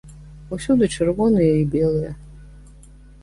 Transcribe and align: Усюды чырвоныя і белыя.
Усюды 0.55 0.85
чырвоныя 0.95 1.53
і 1.63 1.67
белыя. 1.75 2.11